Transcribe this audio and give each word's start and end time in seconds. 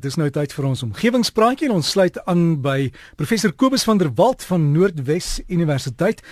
Dis 0.00 0.16
nou 0.16 0.30
tyd 0.32 0.52
vir 0.56 0.64
ons 0.64 0.80
omgewingspraatjie 0.86 1.66
en 1.68 1.74
ons 1.76 1.88
sluit 1.92 2.14
aan 2.30 2.54
by 2.64 2.86
professor 3.20 3.52
Kobus 3.52 3.82
van 3.84 3.98
der 4.00 4.08
Walt 4.16 4.46
van 4.48 4.70
Noordwes 4.72 5.42
Universiteit. 5.52 6.22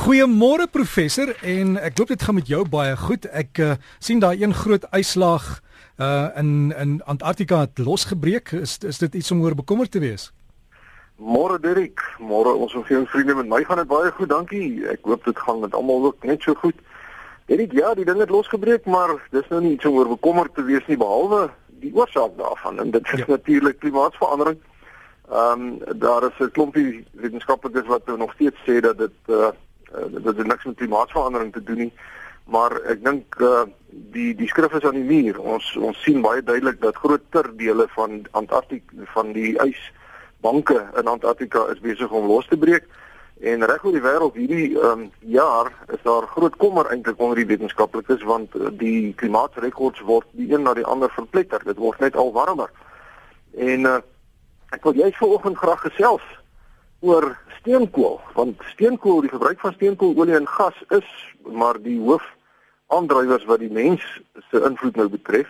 Goeiemôre 0.00 0.64
professor 0.72 1.34
en 1.44 1.74
ek 1.76 2.00
hoop 2.00 2.14
dit 2.14 2.24
gaan 2.24 2.38
met 2.38 2.48
jou 2.48 2.62
baie 2.64 2.94
goed. 2.96 3.28
Ek 3.28 3.60
uh, 3.60 3.74
sien 4.00 4.22
daai 4.24 4.40
een 4.40 4.56
groot 4.56 4.86
ijslaag 4.96 5.50
uh 6.00 6.30
in 6.40 6.72
in 6.72 6.96
Antarktika 7.04 7.60
het 7.66 7.84
losgebreek. 7.84 8.54
Is 8.56 8.78
is 8.80 9.02
dit 9.04 9.20
iets 9.20 9.30
om 9.34 9.44
oor 9.44 9.58
bekommerd 9.58 9.92
te 9.92 10.00
wees? 10.00 10.30
Môre 11.20 11.60
Dirk, 11.60 12.00
môre 12.16 12.56
ons 12.56 12.74
omgewingsvriende 12.80 13.34
met 13.42 13.52
my 13.52 13.64
gaan 13.64 13.82
dit 13.82 13.92
baie 13.92 14.10
goed, 14.16 14.32
dankie. 14.32 14.88
Ek 14.88 15.04
hoop 15.04 15.24
dit 15.28 15.38
gaan 15.38 15.60
met 15.60 15.74
almal 15.74 16.12
ook 16.12 16.24
net 16.24 16.42
so 16.42 16.54
goed. 16.54 16.80
Dirk, 17.46 17.72
ja, 17.76 17.92
die 17.94 18.08
ding 18.08 18.20
het 18.24 18.32
losgebreek, 18.32 18.86
maar 18.86 19.18
dis 19.36 19.48
nou 19.52 19.60
nie 19.60 19.76
iets 19.76 19.84
om 19.84 20.00
oor 20.00 20.16
bekommerd 20.16 20.54
te 20.54 20.64
wees 20.64 20.86
nie 20.88 20.96
behalwe 20.96 21.50
die 21.80 21.94
oorsaak 21.94 22.36
daarvan 22.36 22.78
en 22.78 22.90
dit 22.90 23.12
is 23.12 23.18
ja. 23.18 23.24
natuurlik 23.28 23.78
klimaatsverandering. 23.78 24.58
Ehm 25.30 25.60
um, 25.60 25.98
daar 25.98 26.22
is 26.22 26.38
'n 26.38 26.50
klompie 26.50 27.06
wetenskaplikes 27.12 27.86
wat 27.86 28.06
nog 28.06 28.32
steeds 28.32 28.56
sê 28.66 28.80
dat 28.80 28.98
dit 28.98 29.16
uh, 29.26 29.36
uh 29.36 30.22
dat 30.24 30.36
dit 30.36 30.46
niks 30.46 30.64
met 30.64 30.76
klimaatsverandering 30.76 31.52
te 31.52 31.62
doen 31.62 31.76
nie. 31.76 31.92
Maar 32.44 32.80
ek 32.80 33.04
dink 33.04 33.34
uh 33.40 33.62
die 33.90 34.34
die 34.34 34.48
skrif 34.48 34.72
is 34.72 34.84
aan 34.84 35.00
die 35.00 35.22
muur. 35.22 35.40
Ons 35.40 35.76
ons 35.76 36.02
sien 36.02 36.20
baie 36.20 36.42
duidelik 36.42 36.80
dat 36.80 36.96
groter 36.96 37.56
dele 37.56 37.86
van 37.88 38.26
Antarktika 38.30 39.04
van 39.14 39.32
die 39.32 39.56
ysbanke 39.60 40.88
in 40.96 41.06
Antarktika 41.06 41.66
is 41.72 41.80
besig 41.80 42.10
om 42.10 42.26
los 42.26 42.46
te 42.46 42.56
breek. 42.56 42.84
En 43.40 43.64
reg 43.64 43.84
oor 43.84 43.94
die 43.94 44.02
wêreld 44.02 44.34
hierdie 44.34 44.78
um, 44.82 45.04
jaar 45.30 45.70
is 45.94 46.00
daar 46.02 46.26
groot 46.26 46.56
kommer 46.58 46.88
eintlik 46.90 47.20
onder 47.22 47.38
die 47.38 47.46
wetenskaplikes 47.46 48.24
want 48.26 48.54
uh, 48.58 48.72
die 48.74 49.14
klimaatsrekords 49.14 50.02
word 50.08 50.26
die 50.34 50.50
een 50.50 50.66
na 50.66 50.74
die 50.74 50.86
ander 50.86 51.12
verpletter. 51.14 51.62
Dit 51.64 51.78
word 51.78 52.02
net 52.02 52.16
al 52.18 52.32
warmer. 52.34 52.72
En 53.54 53.86
uh, 53.86 54.00
ek 54.74 54.82
wil 54.82 54.98
jy 54.98 55.12
vanoggend 55.20 55.62
graag 55.62 55.86
gesels 55.86 56.26
oor 57.06 57.30
steenkool 57.60 58.18
want 58.34 58.58
steenkool, 58.72 59.22
die 59.22 59.30
gebruik 59.30 59.62
van 59.62 59.76
steenkoololie 59.78 60.34
en 60.34 60.50
gas 60.50 60.82
is 60.90 61.06
maar 61.46 61.78
die 61.82 62.00
hoof 62.02 62.26
aandrywers 62.90 63.46
wat 63.46 63.62
die 63.62 63.72
mens 63.72 64.02
se 64.50 64.64
invloed 64.66 64.96
nou 64.98 65.08
betref. 65.14 65.46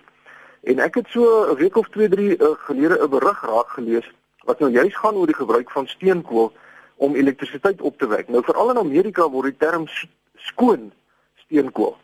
En 0.69 0.85
ek 0.85 1.01
het 1.01 1.09
so 1.09 1.25
'n 1.25 1.57
week 1.57 1.77
of 1.77 1.89
2, 1.97 2.09
3 2.09 2.37
uh, 2.37 2.53
gelede 2.69 3.01
'n 3.01 3.11
berig 3.11 3.41
raak 3.41 3.71
gelees 3.81 4.13
wat 4.45 4.61
nou 4.61 4.71
juist 4.71 4.97
gaan 4.97 5.15
oor 5.15 5.27
die 5.27 5.41
gebruik 5.41 5.71
van 5.71 5.87
steenkool 5.87 6.53
om 6.99 7.15
elektrisiteit 7.15 7.81
op 7.81 7.99
te 7.99 8.07
wek. 8.07 8.29
Nou 8.29 8.43
veral 8.45 8.71
in 8.75 8.83
Amerika 8.83 9.29
word 9.31 9.53
die 9.53 9.67
term 9.67 9.87
skoon 10.51 10.93
steenkool 11.45 11.97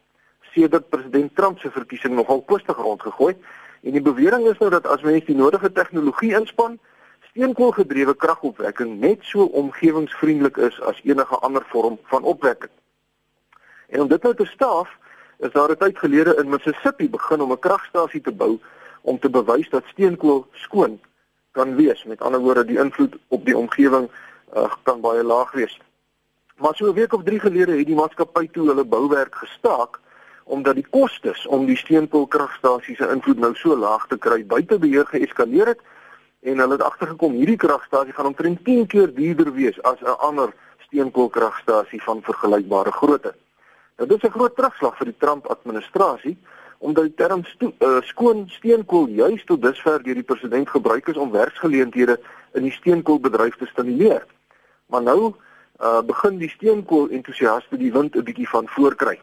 sedert 0.55 0.89
president 0.89 1.35
Trump 1.37 1.59
se 1.59 1.71
verkiesing 1.71 2.15
nogal 2.15 2.43
kostig 2.47 2.77
rondgegooi 2.77 3.35
en 3.83 3.97
die 3.97 4.03
bewering 4.03 4.47
is 4.49 4.59
nou 4.63 4.71
dat 4.71 4.87
as 4.87 5.03
mense 5.03 5.27
die 5.27 5.37
nodige 5.37 5.73
tegnologie 5.73 6.33
inspann, 6.39 6.79
steenkoolgedrewe 7.31 8.15
kragopwekking 8.15 9.01
net 9.03 9.27
so 9.27 9.49
omgewingsvriendelik 9.61 10.61
is 10.69 10.79
as 10.91 11.01
enige 11.05 11.41
ander 11.47 11.67
vorm 11.73 11.99
van 12.13 12.23
opwekking. 12.23 12.73
En 13.91 14.07
om 14.07 14.09
dit 14.09 14.23
nou 14.23 14.35
te 14.35 14.47
staaf, 14.47 14.89
is 15.39 15.53
daar 15.53 15.71
'n 15.71 15.77
tyd 15.77 15.99
gelede 15.99 16.37
in 16.37 16.49
Mississippi 16.49 17.11
begin 17.11 17.41
om 17.41 17.53
'n 17.53 17.59
kragstasie 17.59 18.21
te 18.21 18.33
bou 18.33 18.59
om 19.01 19.19
te 19.19 19.31
bewys 19.31 19.69
dat 19.71 19.85
steenkool 19.87 20.47
skoon 20.53 21.01
kan 21.53 21.75
wees. 21.77 22.05
Met 22.05 22.21
ander 22.21 22.41
woorde, 22.41 22.65
die 22.65 22.79
invloed 22.79 23.17
op 23.29 23.45
die 23.45 23.57
omgewing 23.57 24.11
uh, 24.55 24.73
kan 24.83 25.01
baie 25.01 25.23
laag 25.23 25.53
wees. 25.53 25.79
Maar 26.57 26.75
so 26.75 26.87
'n 26.87 26.95
week 26.95 27.13
of 27.13 27.23
3 27.23 27.41
gelede 27.41 27.77
het 27.77 27.87
die 27.87 27.95
maatskappy 27.95 28.49
toe 28.49 28.69
hulle 28.69 28.85
bouwerk 28.85 29.35
gestaak 29.35 30.01
omdat 30.45 30.75
die 30.75 30.87
kostes 30.91 31.47
om 31.47 31.67
die 31.67 31.77
steenkoolkragstasies 31.77 32.97
se 32.97 33.09
invloed 33.09 33.39
nou 33.39 33.55
so 33.55 33.77
laag 33.77 34.07
te 34.07 34.19
kry 34.19 34.45
buite 34.47 34.79
beheer 34.79 35.07
geeskaleer 35.07 35.67
het 35.67 35.81
en 36.41 36.59
hulle 36.59 36.77
het 36.77 36.83
agtergekom 36.83 37.33
hierdie 37.33 37.57
kragstasie 37.57 38.13
gaan 38.13 38.27
omtrent 38.27 38.65
10 38.65 38.87
keer 38.87 39.15
duurder 39.15 39.53
wees 39.53 39.83
as 39.83 40.01
'n 40.01 40.19
ander 40.19 40.53
steenkoolkragstasie 40.79 42.03
van 42.03 42.23
vergelykbare 42.23 42.93
grootte. 42.93 43.35
Nou 43.97 44.09
dit 44.09 44.17
is 44.23 44.29
'n 44.29 44.33
groot 44.33 44.57
terugslag 44.57 44.97
vir 44.97 45.07
die 45.07 45.19
Trump 45.19 45.47
administrasie 45.47 46.37
omdat 46.79 47.05
die 47.05 47.15
term 47.15 47.45
uh, 47.59 48.01
skoon 48.03 48.45
steenkool 48.49 49.09
juis 49.09 49.45
tot 49.45 49.63
dusver 49.63 50.03
deur 50.03 50.15
die 50.15 50.23
president 50.23 50.69
gebruik 50.69 51.09
is 51.09 51.17
om 51.17 51.31
werksgeleenthede 51.31 52.21
in 52.53 52.63
die 52.63 52.73
steenkoolbedryf 52.73 53.57
te 53.57 53.67
stimuleer. 53.67 54.27
Maar 54.87 55.03
nou 55.03 55.35
uh, 55.81 56.01
begin 56.07 56.39
die 56.39 56.51
steenkool 56.51 57.09
entoesiaste 57.09 57.77
die 57.77 57.93
wind 57.93 58.17
'n 58.17 58.23
bietjie 58.23 58.49
van 58.49 58.69
voorkry. 58.69 59.21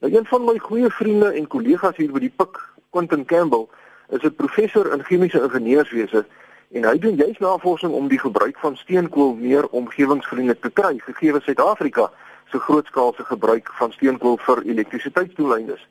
Nou 0.00 0.14
een 0.14 0.26
van 0.26 0.44
my 0.44 0.58
goeie 0.58 0.90
vriende 0.90 1.32
en 1.32 1.46
kollegas 1.46 1.96
hier 1.96 2.12
by 2.12 2.18
die 2.18 2.32
PIK, 2.36 2.58
Quentin 2.90 3.24
Campbell, 3.24 3.66
is 4.08 4.22
'n 4.22 4.34
professor 4.34 4.92
in 4.92 5.04
chemiese 5.04 5.42
ingenieurswese 5.42 6.26
en 6.70 6.84
hy 6.84 6.98
doen 6.98 7.14
juis 7.14 7.38
navorsing 7.38 7.92
om 7.92 8.08
die 8.08 8.18
gebruik 8.18 8.58
van 8.58 8.76
steenkool 8.76 9.34
meer 9.34 9.68
omgewingsvriendelik 9.68 10.60
te 10.60 10.70
kry, 10.70 10.98
gegee 10.98 11.40
Suid-Afrika 11.40 12.10
se 12.50 12.58
grootskaalse 12.58 13.24
gebruik 13.24 13.70
van 13.72 13.92
steenkool 13.92 14.36
vir 14.36 14.62
elektrisiteitsdoeleindes. 14.62 15.86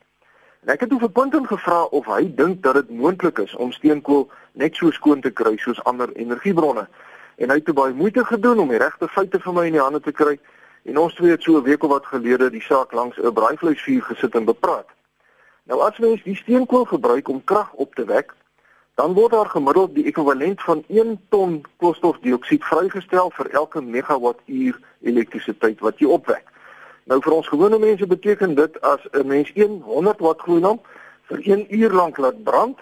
En 0.62 0.68
ek 0.74 0.80
het 0.80 0.90
hom 0.90 1.00
vir 1.02 1.12
Quentin 1.12 1.46
gevra 1.46 1.82
of 1.84 2.06
hy 2.06 2.34
dink 2.34 2.62
dat 2.62 2.74
dit 2.74 2.90
moontlik 2.90 3.38
is 3.38 3.54
om 3.54 3.72
steenkool 3.72 4.28
net 4.52 4.76
so 4.76 4.90
skoon 4.90 5.20
te 5.20 5.30
kry 5.30 5.56
soos 5.56 5.82
ander 5.84 6.12
energiebronne 6.12 6.88
en 7.36 7.50
hy 7.50 7.54
het 7.54 7.64
te 7.64 7.72
baie 7.72 7.92
moeite 7.92 8.24
gedoen 8.24 8.58
om 8.58 8.68
die 8.68 8.78
regte 8.78 9.08
feite 9.08 9.40
vir 9.40 9.52
my 9.52 9.66
in 9.66 9.72
die 9.72 9.82
hande 9.82 10.00
te 10.00 10.12
kry 10.12 10.38
en 10.84 10.98
ons 10.98 11.14
twee 11.14 11.30
het 11.30 11.42
so 11.42 11.56
'n 11.58 11.62
week 11.62 11.82
of 11.84 11.90
wat 11.90 12.06
gelede 12.06 12.50
die 12.50 12.62
saak 12.62 12.92
langs 12.92 13.18
'n 13.18 13.32
braaivleisvuur 13.32 14.02
gesit 14.02 14.34
en 14.34 14.44
bepraat. 14.44 14.88
Nou 15.64 15.80
as 15.80 15.98
mens 15.98 16.22
die 16.22 16.36
steenkool 16.36 16.84
gebruik 16.84 17.28
om 17.28 17.44
krag 17.44 17.72
op 17.72 17.94
te 17.94 18.04
wek, 18.04 18.34
dan 18.94 19.14
word 19.14 19.32
daar 19.32 19.48
gemiddeld 19.48 19.94
die 19.94 20.04
ekwivalent 20.04 20.62
van 20.62 20.84
1 20.88 21.20
ton 21.28 21.62
koolstofdioksied 21.76 22.64
vrygestel 22.64 23.30
vir 23.30 23.50
elke 23.50 23.80
megawattuur 23.80 24.80
elektrisiteit 25.00 25.80
wat 25.80 25.98
jy 25.98 26.06
opwek. 26.06 26.44
Nou 27.04 27.20
vir 27.20 27.32
ons 27.32 27.48
gewone 27.48 27.78
mense 27.78 28.06
beteken 28.06 28.54
dit 28.54 28.80
as 28.80 29.00
'n 29.12 29.26
mens 29.26 29.52
100 29.54 30.20
watt 30.20 30.40
gloeilamp 30.40 30.86
vir 31.22 31.38
1 31.42 31.74
uur 31.74 31.92
lank 31.92 32.16
laat 32.16 32.42
brand, 32.42 32.78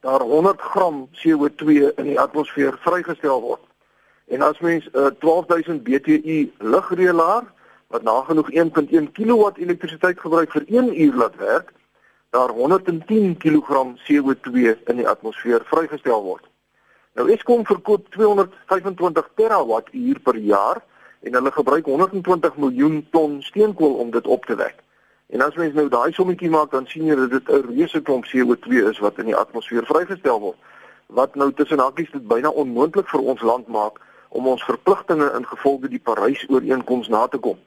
daar 0.00 0.20
100 0.20 0.60
gram 0.60 1.08
CO2 1.12 1.92
in 1.96 2.04
die 2.04 2.20
atmosfeer 2.20 2.78
vrygestel 2.80 3.40
word. 3.40 3.60
En 4.24 4.42
as 4.42 4.58
mens 4.60 4.88
'n 4.92 4.98
uh, 4.98 5.06
12000 5.18 5.82
BTU 5.82 6.52
ligreëlaar 6.58 7.44
wat 7.86 8.02
nagenoeg 8.02 8.50
1.1 8.50 9.12
kW 9.12 9.50
elektrisiteit 9.54 10.20
gebruik 10.20 10.50
vir 10.50 10.64
1 10.66 11.00
uur 11.00 11.14
laat 11.14 11.36
werk, 11.36 11.72
daar 12.30 12.48
110 12.48 13.36
kg 13.36 13.68
CO2 14.06 14.76
in 14.84 14.96
die 14.96 15.08
atmosfeer 15.08 15.62
vrygestel 15.64 16.22
word. 16.22 16.44
Nou 17.14 17.30
Eskom 17.30 17.66
verkoop 17.66 18.08
225 18.10 19.28
terawattuur 19.34 20.20
per 20.20 20.36
jaar 20.36 20.82
en 21.20 21.34
hulle 21.34 21.52
gebruik 21.52 21.84
120 21.84 22.56
miljoen 22.56 23.06
ton 23.10 23.42
steenkool 23.42 23.94
om 23.94 24.10
dit 24.10 24.26
op 24.26 24.44
te 24.44 24.54
wek. 24.54 24.74
En 25.26 25.40
as 25.40 25.54
mens 25.54 25.74
nou 25.74 25.88
daai 25.88 26.12
sommetjie 26.12 26.50
maak, 26.50 26.70
dan 26.70 26.86
sien 26.86 27.04
jy 27.04 27.14
dat 27.14 27.30
dit 27.30 27.48
'n 27.48 27.66
reuse 27.68 28.02
klomp 28.02 28.24
CO2 28.24 28.88
is 28.90 28.98
wat 28.98 29.18
in 29.18 29.24
die 29.24 29.36
atmosfeer 29.36 29.86
vrygestel 29.86 30.40
word 30.40 30.58
wat 31.06 31.34
nou 31.34 31.52
tussen 31.52 31.78
hakies 31.78 32.10
dit 32.10 32.26
byna 32.28 32.50
onmoontlik 32.50 33.08
vir 33.08 33.20
ons 33.20 33.42
land 33.42 33.68
maak 33.68 34.00
om 34.34 34.46
ons 34.50 34.64
verpligtinge 34.66 35.30
in 35.38 35.46
gevolge 35.46 35.88
die 35.88 36.02
Parys-ooreenkoms 36.02 37.08
na 37.08 37.26
te 37.30 37.38
kom. 37.38 37.58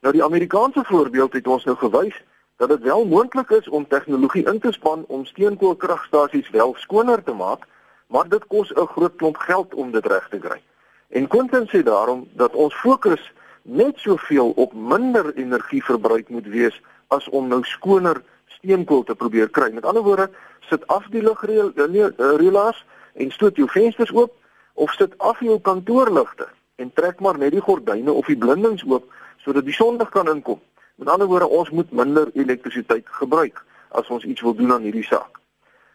Nou 0.00 0.12
die 0.16 0.24
Amerikaanse 0.24 0.84
voorbeeld 0.88 1.32
het 1.36 1.46
ons 1.46 1.64
nou 1.68 1.76
gewys 1.76 2.16
dat 2.56 2.68
dit 2.68 2.82
wel 2.88 3.04
moontlik 3.06 3.50
is 3.50 3.68
om 3.68 3.86
tegnologie 3.88 4.46
in 4.48 4.60
te 4.60 4.72
span 4.72 5.04
om 5.08 5.24
steenkoolkragstasies 5.28 6.50
wel 6.50 6.74
skoner 6.78 7.22
te 7.22 7.32
maak, 7.32 7.68
maar 8.06 8.28
dit 8.28 8.46
kos 8.46 8.72
'n 8.72 8.86
groot 8.94 9.16
klomp 9.16 9.36
geld 9.36 9.74
om 9.74 9.90
dit 9.90 10.06
reg 10.06 10.28
te 10.28 10.38
kry. 10.38 10.60
En 11.08 11.28
Quentin 11.28 11.68
sê 11.68 11.82
daarom 11.82 12.28
dat 12.32 12.54
ons 12.54 12.74
fokus 12.74 13.32
net 13.62 13.98
soveel 13.98 14.50
op 14.50 14.72
minder 14.72 15.34
energieverbruik 15.34 16.28
moet 16.28 16.46
wees 16.46 16.82
as 17.08 17.28
om 17.28 17.48
nou 17.48 17.64
skoner 17.64 18.22
steenkool 18.46 19.02
te 19.02 19.14
probeer 19.14 19.48
kry. 19.48 19.70
Met 19.72 19.84
ander 19.84 20.02
woorde, 20.02 20.30
sit 20.60 20.86
af 20.86 21.06
die 21.10 21.22
lugreëlaars 21.22 22.84
en 23.14 23.30
stoot 23.30 23.56
jou 23.56 23.68
vensters 23.68 24.12
oop 24.12 24.32
of 24.74 24.92
sit 24.92 25.18
af 25.18 25.40
jou 25.40 25.60
kantoorligte 25.60 26.48
en 26.76 26.92
trek 26.92 27.20
maar 27.20 27.38
net 27.38 27.52
die 27.52 27.60
gordyne 27.60 28.12
of 28.12 28.26
die 28.26 28.38
blindings 28.38 28.84
oop 28.88 29.08
sodat 29.44 29.64
die 29.66 29.74
sonlig 29.74 30.08
kan 30.14 30.28
inkom. 30.30 30.60
Met 30.94 31.08
ander 31.08 31.26
woorde, 31.26 31.48
ons 31.48 31.70
moet 31.70 31.90
minder 31.90 32.30
elektrisiteit 32.38 33.06
gebruik 33.18 33.64
as 33.88 34.08
ons 34.08 34.24
iets 34.24 34.40
wil 34.40 34.54
doen 34.54 34.72
aan 34.72 34.84
hierdie 34.86 35.06
saak. 35.06 35.40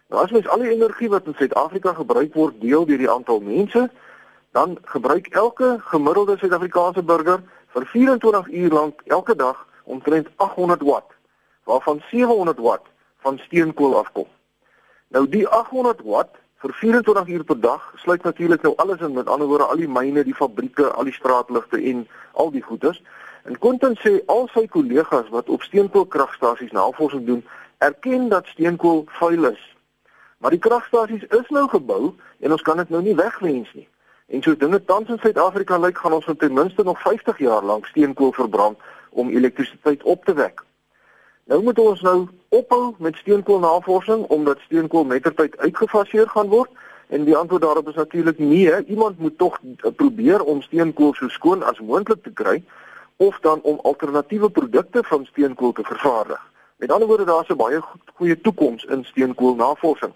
Nou 0.08 0.24
as 0.24 0.32
mens 0.32 0.48
al 0.48 0.64
die 0.64 0.72
energie 0.72 1.10
wat 1.12 1.28
in 1.28 1.36
Suid-Afrika 1.38 1.94
gebruik 1.94 2.36
word 2.36 2.60
deel 2.62 2.86
deur 2.88 3.00
die 3.02 3.12
aantal 3.12 3.40
mense, 3.44 3.88
dan 4.56 4.78
gebruik 4.84 5.28
elke 5.36 5.78
gemiddelde 5.92 6.38
Suid-Afrikaanse 6.38 7.04
burger 7.04 7.44
vir 7.76 7.86
24 7.94 8.48
uur 8.48 8.76
lank 8.80 9.02
elke 9.06 9.36
dag 9.36 9.66
omtrent 9.84 10.30
800 10.36 10.84
watt, 10.88 11.12
waarvan 11.64 12.02
700 12.12 12.60
watt 12.60 12.88
van 13.24 13.40
steenkool 13.46 13.98
afkom. 14.00 14.28
Nou 15.08 15.28
die 15.30 15.48
800 15.48 16.02
watt 16.04 16.36
vir 16.62 16.74
24 16.74 17.28
uur 17.28 17.44
per 17.44 17.60
dag 17.60 17.94
sluit 17.96 18.24
natuurlik 18.24 18.62
nou 18.62 18.74
alles 18.82 19.00
in 19.00 19.14
met 19.14 19.28
ander 19.30 19.48
woorde 19.48 19.64
al 19.64 19.78
die 19.78 19.90
myne, 19.90 20.24
die 20.24 20.36
fabrieke, 20.36 20.90
al 20.92 21.06
die 21.06 21.14
straatligte 21.14 21.78
en 21.78 22.08
al 22.34 22.52
die 22.52 22.62
goederes. 22.62 23.02
En 23.46 23.60
Quentin 23.60 23.94
sê 24.02 24.18
al 24.26 24.50
sy 24.54 24.66
kollegas 24.68 25.30
wat 25.30 25.50
op 25.50 25.62
steenkoolkragstasies 25.62 26.74
navorsing 26.74 27.26
doen, 27.26 27.46
erken 27.78 28.28
dat 28.30 28.50
steenkool 28.54 29.06
vuil 29.20 29.52
is. 29.54 29.62
Maar 30.38 30.54
die 30.54 30.62
kragstasies 30.62 31.24
is 31.30 31.50
nou 31.54 31.68
gebou 31.70 32.16
en 32.40 32.52
ons 32.52 32.62
kan 32.62 32.78
dit 32.78 32.90
nou 32.90 33.02
nie 33.06 33.16
wegwens 33.16 33.70
nie. 33.74 33.88
En 34.28 34.44
so 34.44 34.58
dinge 34.58 34.82
tans 34.86 35.10
in 35.10 35.22
Suid-Afrika 35.22 35.78
lyk 35.80 35.98
gaan 35.98 36.18
ons 36.18 36.26
met 36.26 36.40
ten 36.40 36.54
minste 36.54 36.84
nog 36.84 37.02
50 37.02 37.38
jaar 37.38 37.64
lank 37.64 37.86
steenkool 37.86 38.34
verbrand 38.36 38.78
om 39.10 39.30
elektrisiteit 39.30 40.04
op 40.04 40.26
te 40.26 40.34
wek. 40.34 40.67
Nou 41.48 41.62
moet 41.64 41.80
ons 41.80 42.02
nou 42.02 42.28
ophou 42.50 42.96
met 43.00 43.16
steenkoolnavorsing 43.16 44.26
omdat 44.36 44.60
steenkool 44.60 45.06
mettertyd 45.08 45.58
uitgefaseer 45.58 46.28
gaan 46.30 46.50
word 46.52 46.72
en 47.08 47.24
die 47.24 47.36
antwoord 47.36 47.62
daarop 47.62 47.88
is 47.88 47.96
natuurlik 47.96 48.40
nee. 48.40 48.86
Iemand 48.86 49.20
moet 49.20 49.38
tog 49.38 49.56
probeer 49.96 50.44
om 50.44 50.62
steenkool 50.62 51.14
so 51.14 51.28
skoon 51.28 51.64
as 51.64 51.80
moontlik 51.80 52.24
te 52.24 52.34
kry 52.36 52.64
of 53.24 53.40
dan 53.40 53.62
om 53.62 53.80
alternatiewe 53.84 54.50
produkte 54.50 55.04
van 55.04 55.26
steenkool 55.26 55.72
te 55.72 55.84
vervaardig. 55.84 56.42
Met 56.78 56.92
ander 56.92 57.08
woorde 57.08 57.24
daar's 57.24 57.50
'n 57.50 57.56
baie 57.56 57.82
goeie 58.16 58.42
toekoms 58.42 58.84
in 58.84 59.04
steenkoolnavorsing. 59.04 60.14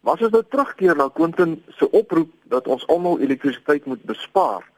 Maar 0.00 0.14
as 0.14 0.20
ons 0.20 0.30
nou 0.30 0.44
terugkeer 0.48 0.96
na 0.96 1.08
Quentin 1.08 1.62
se 1.68 1.90
oproep 1.90 2.30
dat 2.42 2.66
ons 2.68 2.86
almal 2.86 3.20
elektrisiteit 3.20 3.84
moet 3.84 4.02
bespaar, 4.02 4.70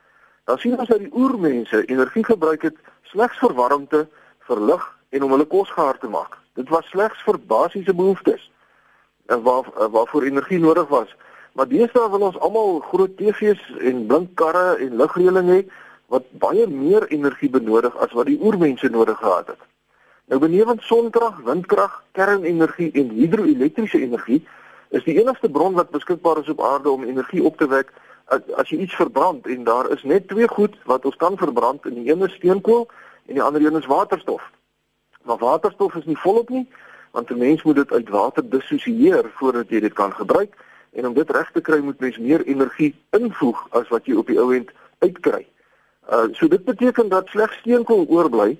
dan 0.45 0.59
sien 0.59 0.79
ons 0.79 0.89
dat 0.89 0.99
die 0.99 1.15
oermense 1.15 1.85
energie 1.85 2.25
gebruik 2.25 2.63
het 2.63 2.77
slegs 3.03 3.39
vir 3.39 3.55
warmte, 3.55 4.09
vir 4.39 4.61
lig 4.61 4.96
en 5.17 5.25
om 5.25 5.33
hulle 5.35 5.49
kos 5.49 5.73
gaar 5.73 5.99
te 5.99 6.11
maak. 6.13 6.37
Dit 6.61 6.69
was 6.73 6.89
slegs 6.93 7.23
vir 7.25 7.39
basiese 7.53 7.95
behoeftes 7.95 8.51
en 9.33 9.43
waar 9.43 9.69
waarvoor 9.91 10.29
energie 10.29 10.59
nodig 10.59 10.89
was. 10.89 11.15
Maar 11.57 11.69
deesdae 11.69 12.11
wil 12.13 12.27
ons 12.29 12.39
almal 12.45 12.81
groot 12.91 13.17
TV's 13.17 13.63
en 13.81 14.05
blink 14.07 14.35
karre 14.41 14.77
en 14.87 14.97
ligreëling 15.01 15.49
hê 15.53 15.61
wat 16.13 16.27
baie 16.43 16.67
meer 16.71 17.07
energie 17.09 17.51
benodig 17.51 17.97
as 18.05 18.13
wat 18.19 18.29
die 18.31 18.39
oermense 18.41 18.89
nodig 18.93 19.19
gehad 19.19 19.55
het. 19.55 19.63
Nou 20.27 20.41
benewens 20.43 20.87
sonkrag, 20.87 21.39
windkrag, 21.47 22.03
kernenergie 22.19 22.91
en 22.93 23.15
hidroelektriese 23.15 24.01
energie 24.03 24.41
is 24.95 25.05
die 25.07 25.17
enigste 25.21 25.51
bron 25.51 25.75
wat 25.79 25.91
beskikbaar 25.95 26.43
is 26.43 26.51
op 26.53 26.63
aarde 26.63 26.91
om 26.91 27.05
energie 27.05 27.43
op 27.43 27.57
te 27.59 27.69
wek 27.71 27.93
as, 28.27 28.43
as 28.57 28.71
jy 28.71 28.83
iets 28.85 28.99
verbrand 28.99 29.47
en 29.47 29.65
daar 29.65 29.91
is 29.95 30.03
net 30.03 30.29
twee 30.29 30.49
goed 30.49 30.77
wat 30.91 31.07
ons 31.07 31.17
kan 31.17 31.39
verbrand 31.39 31.87
en 31.87 31.99
die 31.99 32.11
een 32.11 32.27
is 32.27 32.35
steenkool 32.39 32.87
en 33.27 33.39
die 33.39 33.43
ander 33.43 33.65
een 33.65 33.79
is 33.81 33.91
waterstof. 33.91 34.43
Maar 35.27 35.39
waterstof 35.39 35.95
is 35.95 36.05
nie 36.05 36.19
volop 36.19 36.49
nie 36.49 36.67
want 37.17 37.31
'n 37.31 37.39
mens 37.39 37.63
moet 37.63 37.75
dit 37.75 37.93
uit 37.93 38.09
water 38.09 38.51
dissosieer 38.51 39.31
voordat 39.35 39.69
jy 39.69 39.81
dit 39.81 39.93
kan 39.93 40.13
gebruik 40.13 40.55
en 40.93 41.07
om 41.07 41.15
dit 41.15 41.31
reg 41.31 41.51
te 41.53 41.61
kry 41.61 41.79
moet 41.79 42.01
mens 42.01 42.19
meer 42.19 42.45
energie 42.45 42.95
invoeg 43.11 43.67
as 43.71 43.89
wat 43.89 44.07
jy 44.07 44.17
op 44.17 44.27
die 44.27 44.39
ou 44.41 44.55
end 44.55 44.71
uitkry. 44.99 45.47
Uh 46.11 46.29
so 46.33 46.49
dit 46.49 46.65
beteken 46.65 47.09
dat 47.09 47.29
slegs 47.29 47.57
steenkool 47.57 48.07
oorbly. 48.09 48.59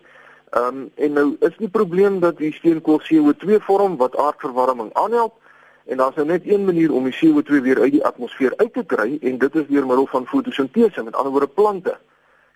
Ehm 0.51 0.67
um, 0.67 0.91
en 0.95 1.13
nou 1.13 1.37
is 1.41 1.57
die 1.57 1.69
probleem 1.69 2.21
dat 2.21 2.39
die 2.39 2.53
steenkool 2.53 3.01
CO2 3.01 3.61
vorm 3.69 3.97
wat 3.97 4.17
aardverwarming 4.17 4.91
aanhelp 4.93 5.35
en 5.85 5.97
daar's 5.97 6.15
nou 6.15 6.27
net 6.27 6.43
een 6.47 6.65
manier 6.65 6.93
om 6.93 7.05
die 7.05 7.19
CO2 7.21 7.63
weer 7.63 7.81
uit 7.81 7.93
die 7.93 8.05
atmosfeer 8.05 8.53
uit 8.57 8.73
te 8.73 8.85
kry 8.85 9.19
en 9.21 9.39
dit 9.39 9.55
is 9.55 9.67
deur 9.69 9.87
middel 9.87 10.07
van 10.07 10.27
fotosintese, 10.27 11.03
met 11.03 11.15
ander 11.15 11.33
woorde 11.33 11.47
plante. 11.47 11.99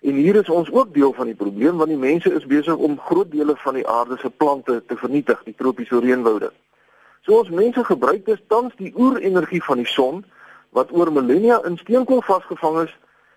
En 0.01 0.13
hier 0.13 0.35
is 0.35 0.49
ons 0.49 0.71
ook 0.71 0.93
deel 0.93 1.13
van 1.13 1.25
die 1.25 1.35
probleem 1.35 1.77
want 1.77 1.89
die 1.89 1.97
mense 1.97 2.33
is 2.33 2.45
besig 2.45 2.75
om 2.75 2.99
groot 2.99 3.31
dele 3.31 3.53
van 3.55 3.73
die 3.77 3.87
aarde 3.87 4.17
se 4.17 4.29
plante 4.29 4.83
te 4.85 4.95
vernietig, 4.97 5.41
die 5.45 5.53
tropiese 5.57 5.99
reënwoude. 6.01 6.49
So 7.21 7.37
ons 7.37 7.49
mense 7.49 7.83
gebruik 7.85 8.25
dus 8.25 8.41
tans 8.47 8.73
die 8.79 8.93
oerenergie 8.97 9.61
van 9.63 9.77
die 9.77 9.85
son 9.85 10.23
wat 10.73 10.89
oor 10.91 11.11
millennia 11.13 11.59
in 11.69 11.77
steenkool 11.77 12.23
vasgevang 12.25 12.79
is 12.81 12.95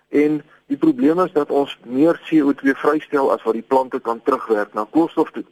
en 0.09 0.39
die 0.65 0.77
probleem 0.77 1.21
is 1.21 1.35
dat 1.35 1.53
ons 1.53 1.75
meer 1.85 2.17
CO2 2.25 2.73
vrystel 2.81 3.29
as 3.33 3.45
wat 3.45 3.53
die 3.59 3.67
plante 3.73 3.99
kan 3.99 4.21
terugwerk 4.23 4.73
na 4.73 4.87
koolstof 4.89 5.29
toe. 5.35 5.45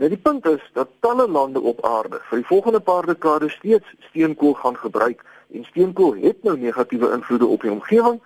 Nou 0.00 0.08
die 0.08 0.20
punt 0.28 0.48
is 0.48 0.64
dat 0.72 0.94
talle 1.04 1.26
lande 1.28 1.60
op 1.60 1.84
aarde 1.84 2.22
vir 2.30 2.40
die 2.40 2.48
volgende 2.48 2.80
paar 2.80 3.04
dekades 3.06 3.58
steeds 3.60 3.92
steenkool 4.08 4.56
gaan 4.64 4.80
gebruik 4.80 5.20
en 5.52 5.68
steenkool 5.68 6.16
het 6.24 6.40
nou 6.42 6.56
negatiewe 6.56 7.12
invloede 7.12 7.46
op 7.46 7.68
die 7.68 7.74
omgewing, 7.76 8.16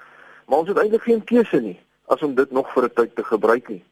maar 0.47 0.63
ons 0.63 0.71
het 0.71 0.79
eintlik 0.79 1.03
geen 1.03 1.25
keuse 1.25 1.61
nie 1.61 1.75
as 2.07 2.23
om 2.23 2.35
dit 2.35 2.51
nog 2.51 2.73
vir 2.73 2.85
'n 2.85 2.95
tyd 2.95 3.17
te 3.17 3.25
gebruik 3.25 3.69
nie. 3.69 3.85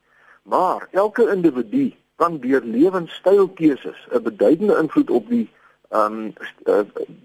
Maar 0.43 0.89
elke 0.91 1.31
individu 1.31 1.95
kan 2.17 2.39
deur 2.39 2.63
lewenstylkeuses 2.65 4.09
'n 4.11 4.23
beduidende 4.23 4.77
invloed 4.77 5.11
op 5.11 5.29
die 5.29 5.51
ehm 5.89 6.13
um, 6.13 6.33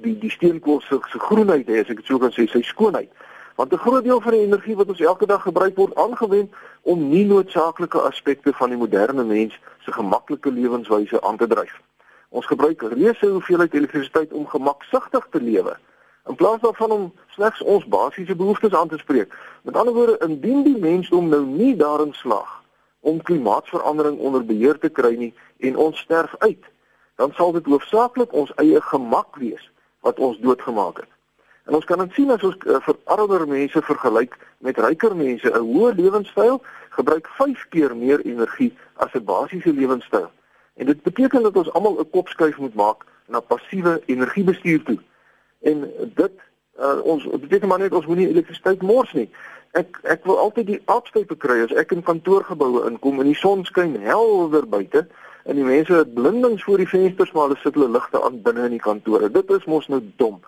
die 0.02 0.18
die 0.18 0.30
steenkool 0.30 0.82
se 0.82 1.00
groenheid 1.02 1.68
hê 1.68 1.80
as 1.82 1.90
ek 1.90 1.96
dit 2.02 2.06
so 2.06 2.18
kan 2.18 2.32
sê, 2.32 2.46
sy 2.48 2.62
skoonheid. 2.62 3.10
Want 3.56 3.74
'n 3.74 3.78
groot 3.78 4.04
deel 4.04 4.22
van 4.22 4.32
die 4.32 4.46
energie 4.46 4.76
wat 4.76 4.88
ons 4.88 5.00
elke 5.00 5.26
dag 5.26 5.42
gebruik 5.42 5.76
word 5.76 5.96
aangewend 5.96 6.54
om 6.82 7.10
nie 7.10 7.26
noodsaaklike 7.26 8.00
aspekte 8.00 8.54
van 8.54 8.70
die 8.70 8.78
moderne 8.78 9.24
mens 9.24 9.60
se 9.80 9.92
gemaklike 9.92 10.52
lewenswyse 10.52 11.22
aan 11.22 11.38
te 11.38 11.48
dryf. 11.48 11.82
Ons 12.30 12.46
gebruik 12.46 12.82
reuse 12.82 13.28
hoeveelheid 13.28 13.74
elektrisiteit 13.74 14.34
om 14.34 14.48
gemaksigtig 14.48 15.28
te 15.30 15.42
lewe 15.42 15.78
in 16.30 16.36
plaas 16.36 16.62
daarvan 16.62 16.92
om 16.92 17.14
slegs 17.28 17.62
ons 17.62 17.86
basiese 17.86 18.36
behoeftes 18.36 18.74
aan 18.74 18.88
te 18.88 18.98
spreek. 18.98 19.34
Met 19.62 19.76
ander 19.76 19.94
woorde, 19.94 20.18
indien 20.18 20.64
die 20.64 20.78
mensdom 20.78 21.30
nou 21.30 21.46
nie 21.46 21.76
daarin 21.76 22.14
slaag 22.14 22.62
om 23.00 23.22
klimaatsverandering 23.22 24.20
onder 24.20 24.46
beheer 24.46 24.78
te 24.80 24.90
kry 24.90 25.16
nie 25.16 25.34
en 25.58 25.78
ons 25.78 26.00
sterf 26.00 26.36
uit, 26.38 26.66
dan 27.16 27.34
sal 27.34 27.52
dit 27.52 27.66
hoofsaaklik 27.66 28.34
ons 28.34 28.52
eie 28.62 28.82
gemak 28.92 29.40
wees 29.42 29.72
wat 30.06 30.20
ons 30.20 30.38
doodgemaak 30.44 31.02
het. 31.02 31.10
En 31.66 31.76
ons 31.76 31.86
kan 31.86 32.02
dit 32.04 32.14
sien 32.14 32.30
as 32.34 32.44
ons 32.44 32.56
uh, 32.66 32.78
vir 32.86 32.98
armer 33.16 33.48
mense 33.48 33.82
vergelyk 33.90 34.38
met 34.66 34.78
ryker 34.78 35.16
mense, 35.16 35.50
'n 35.50 35.66
hoë 35.74 35.96
lewenstyl 35.96 36.62
gebruik 36.98 37.28
5 37.42 37.66
keer 37.70 37.96
meer 37.96 38.22
energie 38.26 38.74
as 38.96 39.14
'n 39.14 39.26
basiese 39.26 39.74
lewenstyl. 39.74 40.30
En 40.76 40.86
dit 40.86 41.02
beteken 41.02 41.44
dat 41.44 41.56
ons 41.56 41.74
almal 41.74 42.00
'n 42.00 42.10
kopskuif 42.10 42.58
moet 42.58 42.76
maak 42.76 43.06
na 43.28 43.40
passiewe 43.40 44.02
energiebestuur 44.06 44.84
toe. 44.84 45.00
En 45.62 45.86
dit 46.16 46.32
uh, 46.80 47.00
ons 47.04 47.26
beteken 47.40 47.68
maar 47.68 47.80
net 47.80 47.94
ons 47.94 48.06
moenie 48.06 48.30
elektrisiteit 48.30 48.82
mors 48.82 49.12
nie. 49.14 49.30
Ek 49.78 50.00
ek 50.04 50.24
wil 50.26 50.40
altyd 50.42 50.68
die 50.68 50.82
afstype 50.86 51.36
kry 51.38 51.60
as 51.64 51.74
ek 51.78 51.92
in 51.94 52.06
kantoorgeboue 52.06 52.86
inkom 52.90 53.20
en 53.22 53.30
die 53.30 53.38
son 53.38 53.66
skyn 53.68 53.98
helder 54.02 54.66
buite 54.68 55.06
en 55.46 55.60
die 55.60 55.66
mense 55.66 55.94
het 55.94 56.14
blindings 56.14 56.64
voor 56.64 56.82
die 56.82 56.90
vensters 56.90 57.32
maar 57.34 57.50
hulle 57.50 57.60
sit 57.64 57.76
hulle 57.78 57.92
ligte 57.92 58.22
aan 58.24 58.42
binne 58.46 58.70
in 58.70 58.78
die 58.78 58.86
kantore. 58.86 59.32
Dit 59.32 59.52
is 59.52 59.68
mos 59.70 59.88
nou 59.88 60.02
dom. 60.22 60.40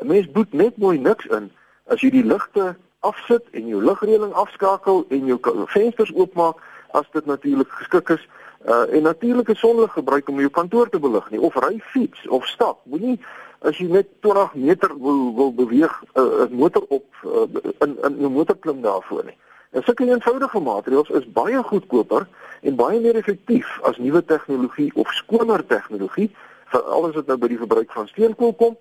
'n 0.00 0.06
Mens 0.06 0.30
boet 0.30 0.52
net 0.52 0.76
mooi 0.76 0.98
niks 0.98 1.26
in 1.26 1.50
as 1.86 2.00
jy 2.00 2.10
die 2.10 2.24
ligte 2.24 2.74
afsit 3.00 3.44
en 3.52 3.68
jou 3.68 3.82
ligreëling 3.82 4.32
afskakel 4.32 5.04
en 5.08 5.26
jou 5.26 5.38
vensters 5.72 6.12
oopmaak 6.14 6.60
as 6.92 7.06
dit 7.12 7.26
natuurlik 7.26 7.68
geskik 7.68 8.08
is. 8.16 8.28
Uh 8.66 8.94
en 8.94 9.02
natuurlike 9.02 9.54
sonlig 9.56 9.92
gebruik 9.92 10.28
om 10.28 10.38
jou 10.38 10.50
kantoor 10.50 10.88
te 10.88 10.98
belig 11.00 11.30
nie 11.30 11.40
of 11.40 11.54
ry 11.54 11.78
fiets 11.92 12.28
of 12.28 12.46
stap. 12.46 12.80
Moenie 12.84 13.16
as 13.60 13.78
jy 13.78 13.86
net 13.88 14.08
20 14.20 14.54
meter 14.54 14.92
wil 15.00 15.34
wil 15.34 15.54
beweeg 15.54 16.02
'n 16.14 16.20
uh, 16.20 16.48
motor 16.50 16.84
op 16.88 17.06
uh, 17.24 17.46
in 17.78 17.96
in 18.02 18.20
'n 18.20 18.32
motor 18.32 18.56
klim 18.56 18.82
daarvoor 18.82 19.24
nie. 19.24 19.36
En 19.70 19.82
sulke 19.82 20.04
eenvoudige 20.04 20.60
maatreëls 20.60 21.08
is 21.08 21.32
baie 21.32 21.62
goedkoper 21.62 22.28
en 22.60 22.76
baie 22.76 23.00
meer 23.00 23.16
effektief 23.16 23.78
as 23.82 23.98
nuwe 23.98 24.24
tegnologie 24.24 24.90
of 24.94 25.12
skoner 25.12 25.66
tegnologie 25.66 26.30
vir 26.64 26.82
alles 26.82 27.14
wat 27.14 27.26
nou 27.26 27.36
by 27.38 27.48
die 27.48 27.58
verbruik 27.58 27.92
van 27.92 28.08
steenkool 28.08 28.54
kom. 28.54 28.76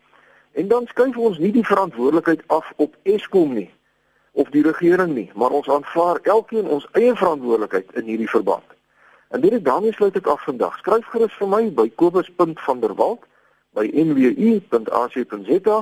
En 0.52 0.68
dan 0.68 0.88
skuif 0.88 1.18
ons 1.18 1.38
nie 1.38 1.52
die 1.52 1.66
verantwoordelikheid 1.66 2.42
af 2.48 2.74
op 2.76 2.96
Eskom 3.04 3.54
nie 3.54 3.70
of 4.32 4.50
die 4.50 4.64
regering 4.64 5.14
nie, 5.14 5.32
maar 5.36 5.52
ons 5.52 5.70
aanvaar 5.70 6.20
elkeen 6.24 6.68
ons 6.68 6.88
eie 6.92 7.16
verantwoordelikheid 7.16 7.96
in 8.02 8.04
hierdie 8.04 8.30
verband. 8.30 8.79
En 9.30 9.42
dit 9.42 9.66
daarmee 9.66 9.94
sluit 9.94 10.16
ek 10.16 10.28
af 10.28 10.44
vandag. 10.44 10.78
Skryf 10.78 11.06
gerus 11.14 11.34
vir 11.38 11.48
my 11.48 11.62
by 11.74 11.90
kobus.vanderwalt 11.96 13.22
by 13.78 13.86
nwu.ac.za 13.94 15.78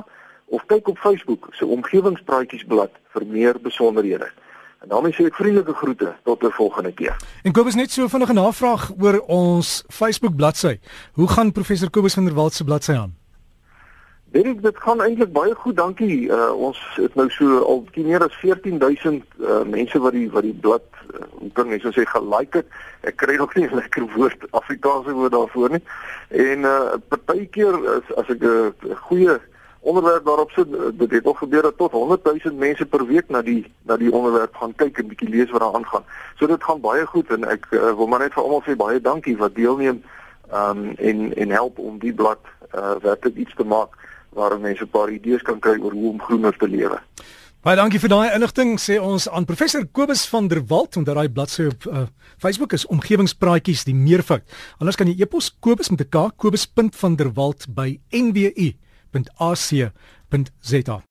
of 0.48 0.66
kyk 0.66 0.88
op 0.88 0.98
Facebook 0.98 1.48
se 1.56 1.66
omgewingspraatjiesblad 1.66 2.92
vir 3.14 3.26
meer 3.26 3.60
besonderhede. 3.60 4.28
En 4.84 4.88
daarmee 4.88 5.12
sê 5.16 5.26
ek 5.26 5.40
vriendelike 5.40 5.74
groete 5.74 6.14
tot 6.24 6.42
'n 6.44 6.52
volgende 6.60 6.92
keer. 6.92 7.16
En 7.42 7.52
Kobus 7.52 7.74
net 7.74 7.90
so 7.90 8.08
vinnige 8.08 8.32
navraag 8.32 8.92
oor 9.00 9.20
ons 9.26 9.84
Facebook 9.88 10.36
bladsy. 10.36 10.78
Hoe 11.12 11.28
gaan 11.28 11.52
professor 11.52 11.90
Kobus 11.90 12.14
vanderwalt 12.14 12.52
se 12.52 12.64
bladsy 12.64 12.92
aan? 12.92 13.17
Dit 14.30 14.62
dit 14.62 14.76
gaan 14.76 15.00
eintlik 15.00 15.32
baie 15.32 15.54
goed, 15.54 15.76
dankie. 15.76 16.28
Uh, 16.28 16.52
ons 16.52 16.78
het 16.94 17.14
nou 17.16 17.30
so 17.32 17.58
al 17.64 17.84
meer 17.94 18.20
as 18.20 18.34
14000 18.36 19.24
uh, 19.40 19.62
mense 19.64 19.98
wat 19.98 20.12
die 20.12 20.26
wat 20.30 20.44
die 20.44 20.52
blad 20.52 20.84
uh, 21.14 21.22
kan 21.56 21.70
net 21.72 21.80
so 21.80 21.92
sê 21.96 22.04
gelike 22.04 22.60
het. 22.60 22.74
Ek 23.08 23.16
kry 23.22 23.38
nog 23.40 23.54
nie 23.56 23.64
'n 23.64 23.80
lekker 23.80 24.04
woord 24.16 24.44
Afrikaanse 24.50 25.14
woord 25.16 25.32
daarvoor 25.32 25.70
nie. 25.70 25.82
En 26.28 26.58
uh 26.68 27.00
partykeer 27.08 27.72
as, 27.94 28.12
as 28.20 28.28
ek 28.28 28.44
'n 28.44 28.74
uh, 28.84 28.96
goeie 29.08 29.38
onderwerp 29.80 30.24
daarop 30.24 30.50
sit, 30.50 30.68
dit 30.98 31.10
het 31.10 31.24
nog 31.24 31.38
gebeur 31.38 31.62
dat 31.62 31.78
tot 31.78 31.92
100000 31.92 32.58
mense 32.58 32.86
per 32.86 33.06
week 33.06 33.28
na 33.28 33.42
die 33.42 33.64
na 33.82 33.96
die 33.96 34.12
onderwerp 34.12 34.56
gaan 34.56 34.74
kyk 34.74 34.98
en 34.98 35.08
bietjie 35.08 35.28
lees 35.28 35.50
wat 35.50 35.60
daar 35.60 35.74
aangaan. 35.74 36.04
So 36.36 36.46
dit 36.46 36.64
gaan 36.64 36.80
baie 36.80 37.06
goed 37.06 37.30
en 37.30 37.48
ek 37.48 37.66
uh, 37.70 37.96
wil 37.96 38.06
maar 38.06 38.20
net 38.20 38.32
vir 38.32 38.42
almal 38.42 38.62
sê 38.66 38.76
baie 38.76 39.00
dankie 39.00 39.36
wat 39.36 39.54
deelneem 39.54 40.02
um 40.52 40.92
en 40.96 41.34
en 41.34 41.50
help 41.50 41.78
om 41.78 41.98
die 41.98 42.12
blad 42.12 42.40
uh 42.74 43.00
werklik 43.00 43.36
iets 43.36 43.54
te 43.54 43.64
maak 43.64 43.96
waar 44.38 44.54
mense 44.60 44.84
'n 44.84 44.94
paar 44.94 45.10
idees 45.10 45.42
kan 45.42 45.58
kry 45.60 45.76
oor 45.82 45.92
hoe 45.92 46.10
om 46.10 46.20
groener 46.20 46.56
te 46.56 46.68
lewe. 46.68 47.00
Baie 47.62 47.76
dankie 47.76 47.98
vir 47.98 48.08
daai 48.08 48.34
inligting 48.34 48.78
sê 48.78 49.00
ons 49.02 49.28
aan 49.28 49.44
professor 49.44 49.84
Kobus 49.92 50.26
van 50.30 50.48
der 50.48 50.62
Walt 50.66 50.96
onder 50.96 51.14
daai 51.14 51.28
bladsy 51.28 51.66
op 51.66 51.86
uh, 51.86 52.06
Facebook 52.38 52.72
is 52.72 52.86
omgewingspraatjies 52.86 53.84
die 53.84 53.94
meervoud. 53.94 54.42
Anders 54.78 54.96
kan 54.96 55.06
jy 55.10 55.20
e-pos 55.22 55.50
Kobus 55.60 55.90
met 55.90 56.00
'n 56.00 56.08
K 56.08 56.30
Kobus.vanderwalt 56.36 57.66
by 57.74 57.98
nwu 58.10 58.52
www.ac.za 59.12 61.02